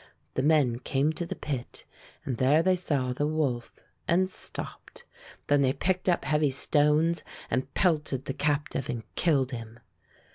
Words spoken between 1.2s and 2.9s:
the pit, and there they